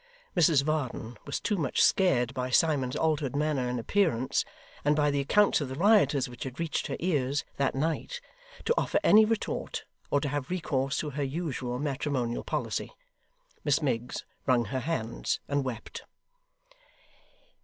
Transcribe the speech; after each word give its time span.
Mrs 0.35 0.63
Varden 0.63 1.15
was 1.27 1.39
too 1.39 1.57
much 1.57 1.79
scared 1.79 2.33
by 2.33 2.49
Simon's 2.49 2.95
altered 2.95 3.35
manner 3.35 3.67
and 3.69 3.79
appearance, 3.79 4.43
and 4.83 4.95
by 4.95 5.11
the 5.11 5.19
accounts 5.19 5.61
of 5.61 5.69
the 5.69 5.75
rioters 5.75 6.27
which 6.27 6.43
had 6.43 6.59
reached 6.59 6.87
her 6.87 6.95
ears 6.99 7.45
that 7.57 7.75
night, 7.75 8.19
to 8.65 8.73
offer 8.79 8.99
any 9.03 9.25
retort, 9.25 9.85
or 10.09 10.19
to 10.19 10.29
have 10.29 10.49
recourse 10.49 10.97
to 10.97 11.11
her 11.11 11.23
usual 11.23 11.77
matrimonial 11.77 12.43
policy. 12.43 12.91
Miss 13.63 13.79
Miggs 13.83 14.25
wrung 14.47 14.65
her 14.65 14.79
hands, 14.79 15.39
and 15.47 15.63
wept. 15.63 16.01